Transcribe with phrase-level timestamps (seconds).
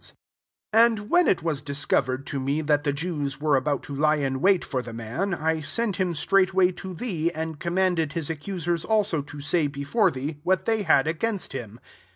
[0.03, 0.13] SO
[0.73, 4.41] And when it was discovered to me that the Jews were about to lie in
[4.41, 9.21] wait for the man, I sent him straightiway to thee, and commanded his accusers also
[9.21, 11.79] to say, before thee, what they had against him.